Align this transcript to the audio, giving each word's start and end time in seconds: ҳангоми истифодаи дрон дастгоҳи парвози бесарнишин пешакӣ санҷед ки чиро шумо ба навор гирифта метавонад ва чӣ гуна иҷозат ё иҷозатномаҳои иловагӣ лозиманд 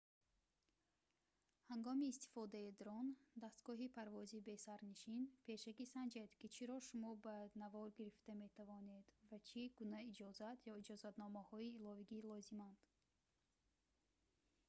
ҳангоми 1.71 2.05
истифодаи 2.13 2.75
дрон 2.79 3.07
дастгоҳи 3.43 3.93
парвози 3.97 4.45
бесарнишин 4.49 5.19
пешакӣ 5.47 5.85
санҷед 5.95 6.31
ки 6.39 6.47
чиро 6.55 6.77
шумо 6.87 7.11
ба 7.25 7.35
навор 7.61 7.87
гирифта 7.97 8.31
метавонад 8.43 9.05
ва 9.29 9.37
чӣ 9.47 9.61
гуна 9.77 9.99
иҷозат 10.11 10.57
ё 10.71 10.73
иҷозатномаҳои 10.81 11.73
иловагӣ 11.77 12.19
лозиманд 12.31 12.79